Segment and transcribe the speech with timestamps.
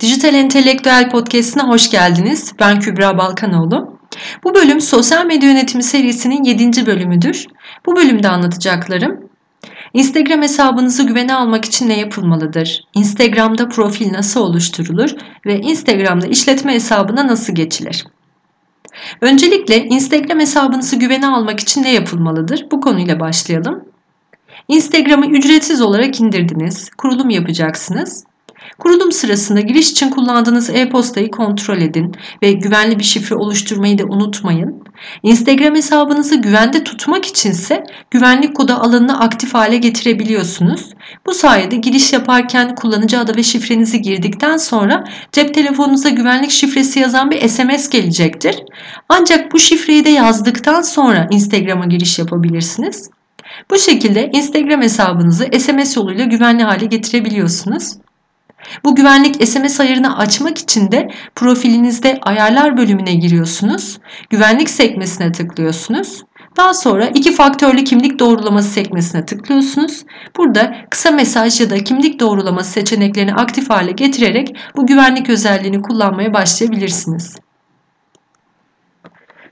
[0.00, 2.52] Dijital Entelektüel Podcast'ine hoş geldiniz.
[2.60, 3.98] Ben Kübra Balkanoğlu.
[4.44, 6.86] Bu bölüm Sosyal Medya Yönetimi serisinin 7.
[6.86, 7.46] bölümüdür.
[7.86, 9.30] Bu bölümde anlatacaklarım
[9.94, 12.84] Instagram hesabınızı güvene almak için ne yapılmalıdır?
[12.94, 15.10] Instagram'da profil nasıl oluşturulur
[15.46, 18.06] ve Instagram'da işletme hesabına nasıl geçilir?
[19.20, 22.66] Öncelikle Instagram hesabınızı güvene almak için ne yapılmalıdır?
[22.70, 23.84] Bu konuyla başlayalım.
[24.68, 28.29] Instagram'ı ücretsiz olarak indirdiniz, kurulum yapacaksınız.
[28.78, 34.84] Kurulum sırasında giriş için kullandığınız e-postayı kontrol edin ve güvenli bir şifre oluşturmayı da unutmayın.
[35.22, 40.90] Instagram hesabınızı güvende tutmak içinse güvenlik kodu alanını aktif hale getirebiliyorsunuz.
[41.26, 47.30] Bu sayede giriş yaparken kullanıcı adı ve şifrenizi girdikten sonra cep telefonunuza güvenlik şifresi yazan
[47.30, 48.56] bir SMS gelecektir.
[49.08, 53.10] Ancak bu şifreyi de yazdıktan sonra Instagram'a giriş yapabilirsiniz.
[53.70, 57.92] Bu şekilde Instagram hesabınızı SMS yoluyla güvenli hale getirebiliyorsunuz.
[58.84, 63.98] Bu güvenlik SMS ayarını açmak için de profilinizde ayarlar bölümüne giriyorsunuz.
[64.30, 66.24] Güvenlik sekmesine tıklıyorsunuz.
[66.56, 70.04] Daha sonra iki faktörlü kimlik doğrulaması sekmesine tıklıyorsunuz.
[70.36, 76.34] Burada kısa mesaj ya da kimlik doğrulaması seçeneklerini aktif hale getirerek bu güvenlik özelliğini kullanmaya
[76.34, 77.36] başlayabilirsiniz.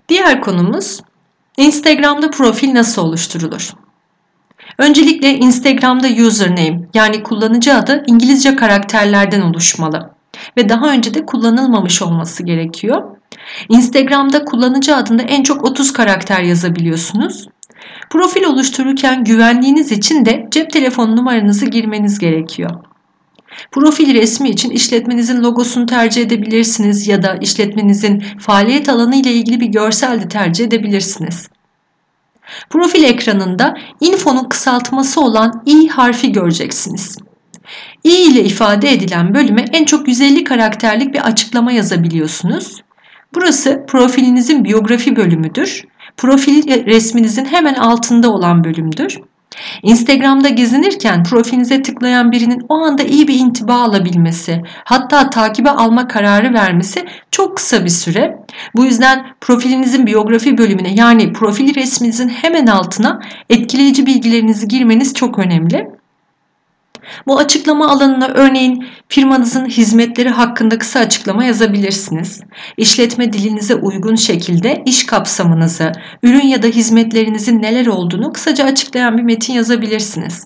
[0.09, 1.01] Diğer konumuz
[1.57, 3.73] Instagram'da profil nasıl oluşturulur?
[4.79, 10.11] Öncelikle Instagram'da username yani kullanıcı adı İngilizce karakterlerden oluşmalı
[10.57, 13.03] ve daha önce de kullanılmamış olması gerekiyor.
[13.69, 17.49] Instagram'da kullanıcı adında en çok 30 karakter yazabiliyorsunuz.
[18.11, 22.71] Profil oluştururken güvenliğiniz için de cep telefonu numaranızı girmeniz gerekiyor.
[23.73, 29.67] Profil resmi için işletmenizin logosunu tercih edebilirsiniz ya da işletmenizin faaliyet alanı ile ilgili bir
[29.67, 31.49] görsel de tercih edebilirsiniz.
[32.71, 37.19] Profil ekranında info'nun kısaltması olan i harfi göreceksiniz.
[38.05, 42.83] i ile ifade edilen bölüme en çok 150 karakterlik bir açıklama yazabiliyorsunuz.
[43.35, 45.85] Burası profilinizin biyografi bölümüdür.
[46.17, 49.19] Profil resminizin hemen altında olan bölümdür.
[49.83, 56.55] Instagram'da gezinirken profilinize tıklayan birinin o anda iyi bir intiba alabilmesi, hatta takibe alma kararı
[56.55, 58.39] vermesi çok kısa bir süre.
[58.77, 63.21] Bu yüzden profilinizin biyografi bölümüne yani profil resminizin hemen altına
[63.51, 65.98] etkileyici bilgilerinizi girmeniz çok önemli.
[67.27, 72.41] Bu açıklama alanına örneğin firmanızın hizmetleri hakkında kısa açıklama yazabilirsiniz.
[72.77, 75.93] İşletme dilinize uygun şekilde iş kapsamınızı,
[76.23, 80.45] ürün ya da hizmetlerinizin neler olduğunu kısaca açıklayan bir metin yazabilirsiniz.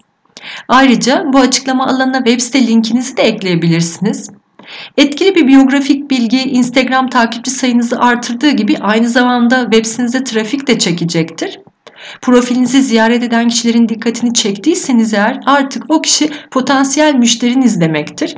[0.68, 4.30] Ayrıca bu açıklama alanına web site linkinizi de ekleyebilirsiniz.
[4.96, 10.78] Etkili bir biyografik bilgi Instagram takipçi sayınızı artırdığı gibi aynı zamanda web sitenize trafik de
[10.78, 11.58] çekecektir.
[12.20, 18.36] Profilinizi ziyaret eden kişilerin dikkatini çektiyseniz eğer artık o kişi potansiyel müşteriniz demektir.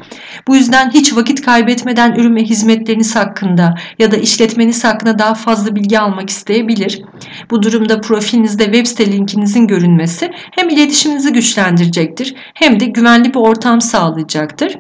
[0.48, 5.76] Bu yüzden hiç vakit kaybetmeden ürün ve hizmetleriniz hakkında ya da işletmeniz hakkında daha fazla
[5.76, 7.02] bilgi almak isteyebilir.
[7.50, 13.80] Bu durumda profilinizde web site linkinizin görünmesi hem iletişiminizi güçlendirecektir hem de güvenli bir ortam
[13.80, 14.78] sağlayacaktır.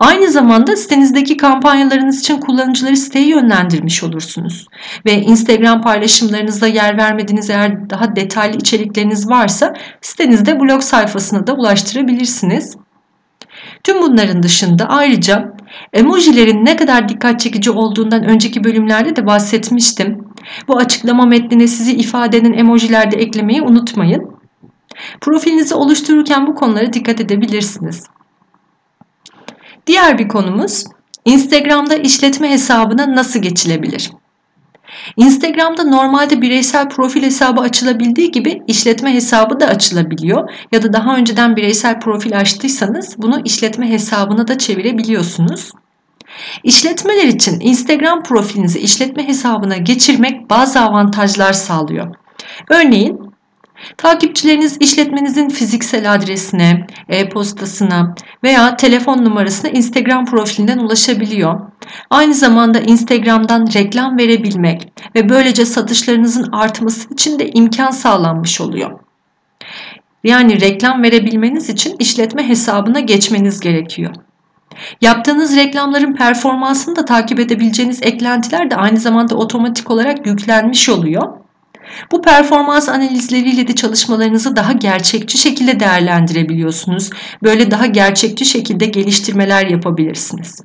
[0.00, 4.66] Aynı zamanda sitenizdeki kampanyalarınız için kullanıcıları siteye yönlendirmiş olursunuz.
[5.06, 12.76] Ve Instagram paylaşımlarınızda yer vermediğiniz eğer daha detaylı içerikleriniz varsa sitenizde blog sayfasına da ulaştırabilirsiniz.
[13.84, 15.56] Tüm bunların dışında ayrıca
[15.92, 20.24] emojilerin ne kadar dikkat çekici olduğundan önceki bölümlerde de bahsetmiştim.
[20.68, 24.38] Bu açıklama metnine sizi ifade eden emojiler de eklemeyi unutmayın.
[25.20, 28.04] Profilinizi oluştururken bu konulara dikkat edebilirsiniz.
[29.88, 30.84] Diğer bir konumuz
[31.24, 34.10] Instagram'da işletme hesabına nasıl geçilebilir?
[35.16, 41.56] Instagram'da normalde bireysel profil hesabı açılabildiği gibi işletme hesabı da açılabiliyor ya da daha önceden
[41.56, 45.70] bireysel profil açtıysanız bunu işletme hesabına da çevirebiliyorsunuz.
[46.62, 52.14] İşletmeler için Instagram profilinizi işletme hesabına geçirmek bazı avantajlar sağlıyor.
[52.70, 53.27] Örneğin
[53.96, 61.60] Takipçileriniz işletmenizin fiziksel adresine, e-postasına veya telefon numarasına Instagram profilinden ulaşabiliyor.
[62.10, 69.00] Aynı zamanda Instagram'dan reklam verebilmek ve böylece satışlarınızın artması için de imkan sağlanmış oluyor.
[70.24, 74.14] Yani reklam verebilmeniz için işletme hesabına geçmeniz gerekiyor.
[75.00, 81.47] Yaptığınız reklamların performansını da takip edebileceğiniz eklentiler de aynı zamanda otomatik olarak yüklenmiş oluyor.
[82.12, 87.10] Bu performans analizleriyle de çalışmalarınızı daha gerçekçi şekilde değerlendirebiliyorsunuz.
[87.42, 90.60] Böyle daha gerçekçi şekilde geliştirmeler yapabilirsiniz.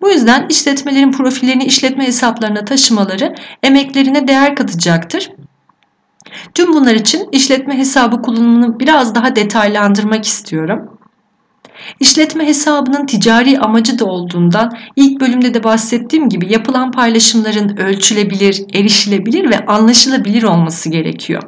[0.00, 5.30] Bu yüzden işletmelerin profillerini işletme hesaplarına taşımaları emeklerine değer katacaktır.
[6.54, 10.99] Tüm bunlar için işletme hesabı kullanımını biraz daha detaylandırmak istiyorum.
[12.00, 19.50] İşletme hesabının ticari amacı da olduğundan ilk bölümde de bahsettiğim gibi yapılan paylaşımların ölçülebilir, erişilebilir
[19.50, 21.42] ve anlaşılabilir olması gerekiyor.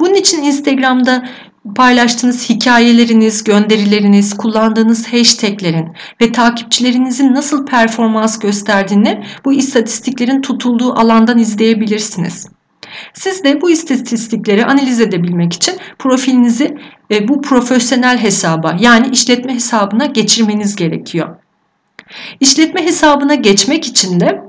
[0.00, 1.28] Bunun için Instagram'da
[1.76, 5.88] paylaştığınız hikayeleriniz, gönderileriniz, kullandığınız hashtaglerin
[6.20, 12.57] ve takipçilerinizin nasıl performans gösterdiğini bu istatistiklerin tutulduğu alandan izleyebilirsiniz.
[13.14, 16.78] Siz de bu istatistikleri analiz edebilmek için profilinizi
[17.10, 21.36] e, bu profesyonel hesaba yani işletme hesabına geçirmeniz gerekiyor.
[22.40, 24.42] İşletme hesabına geçmek için de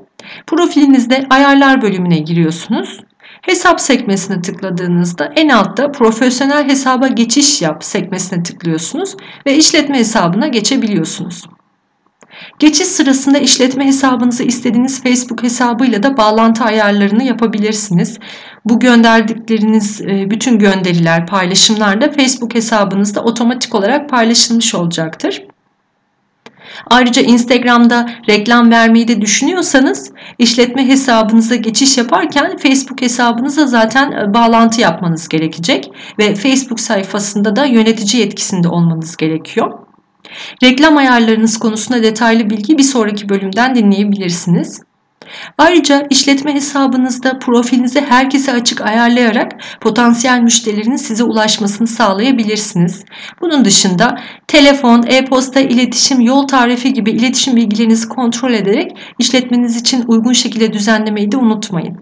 [0.47, 3.00] profilinizde ayarlar bölümüne giriyorsunuz.
[3.41, 9.15] Hesap sekmesine tıkladığınızda en altta profesyonel hesaba geçiş yap sekmesine tıklıyorsunuz
[9.45, 11.44] ve işletme hesabına geçebiliyorsunuz.
[12.59, 18.19] Geçiş sırasında işletme hesabınızı istediğiniz Facebook hesabıyla da bağlantı ayarlarını yapabilirsiniz.
[18.65, 25.44] Bu gönderdikleriniz e, bütün gönderiler, paylaşımlar da Facebook hesabınızda otomatik olarak paylaşılmış olacaktır.
[26.86, 34.81] Ayrıca Instagram'da reklam vermeyi de düşünüyorsanız işletme hesabınıza geçiş yaparken Facebook hesabınıza zaten e, bağlantı
[34.81, 39.88] yapmanız gerekecek ve Facebook sayfasında da yönetici yetkisinde olmanız gerekiyor.
[40.64, 44.81] Reklam ayarlarınız konusunda detaylı bilgi bir sonraki bölümden dinleyebilirsiniz.
[45.58, 53.06] Ayrıca işletme hesabınızda profilinizi herkese açık ayarlayarak potansiyel müşterilerin size ulaşmasını sağlayabilirsiniz.
[53.42, 60.34] Bunun dışında telefon, e-posta, iletişim, yol tarifi gibi iletişim bilgilerinizi kontrol ederek işletmeniz için uygun
[60.34, 61.98] şekilde düzenlemeyi de unutmayın.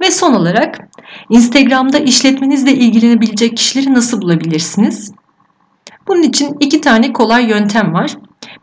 [0.00, 0.78] Ve son olarak
[1.30, 5.12] Instagram'da işletmenizle ilgilenebilecek kişileri nasıl bulabilirsiniz?
[6.08, 8.10] Bunun için iki tane kolay yöntem var.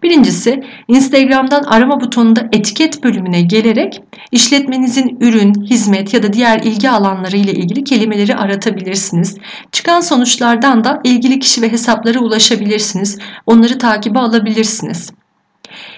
[0.04, 4.02] Birincisi Instagram'dan arama butonunda etiket bölümüne gelerek
[4.32, 9.38] işletmenizin ürün, hizmet ya da diğer ilgi alanları ile ilgili kelimeleri aratabilirsiniz.
[9.72, 13.18] Çıkan sonuçlardan da ilgili kişi ve hesaplara ulaşabilirsiniz.
[13.46, 15.12] Onları takibe alabilirsiniz.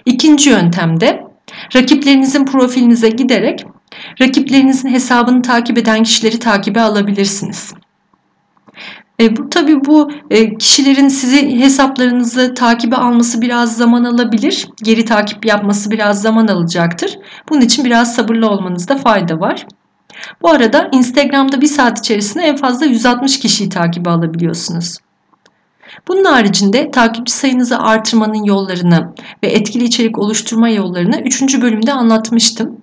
[0.06, 1.24] İkinci yöntemde
[1.76, 3.66] rakiplerinizin profilinize giderek
[4.22, 7.74] rakiplerinizin hesabını takip eden kişileri takibe alabilirsiniz.
[9.22, 14.68] E, bu tabii bu e, kişilerin sizi hesaplarınızı takibe alması biraz zaman alabilir.
[14.84, 17.20] Geri takip yapması biraz zaman alacaktır.
[17.50, 19.68] Bunun için biraz sabırlı olmanızda fayda var.
[20.42, 24.98] Bu arada Instagram'da bir saat içerisinde en fazla 160 kişiyi takibe alabiliyorsunuz.
[26.08, 31.62] Bunun haricinde takipçi sayınızı artırmanın yollarını ve etkili içerik oluşturma yollarını 3.
[31.62, 32.78] bölümde anlatmıştım.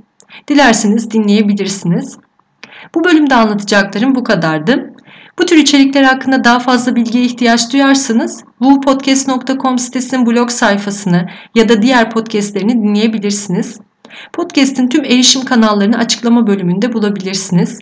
[0.49, 2.19] Dilerseniz dinleyebilirsiniz.
[2.95, 4.94] Bu bölümde anlatacaklarım bu kadardı.
[5.39, 11.83] Bu tür içerikler hakkında daha fazla bilgiye ihtiyaç duyarsanız wupodcast.com sitesinin blog sayfasını ya da
[11.83, 13.79] diğer podcastlerini dinleyebilirsiniz.
[14.33, 17.79] Podcast'in tüm erişim kanallarını açıklama bölümünde bulabilirsiniz.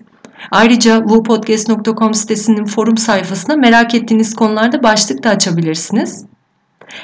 [0.50, 6.26] Ayrıca wupodcast.com sitesinin forum sayfasına merak ettiğiniz konularda başlık da açabilirsiniz.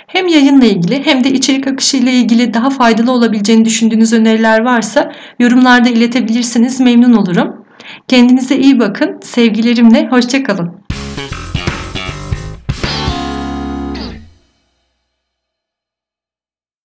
[0.06, 5.12] Hem yayınla ilgili hem de içerik akışı ile ilgili daha faydalı olabileceğini düşündüğünüz öneriler varsa
[5.38, 7.57] yorumlarda iletebilirsiniz memnun olurum.
[8.08, 9.20] Kendinize iyi bakın.
[9.22, 10.87] Sevgilerimle hoşçakalın.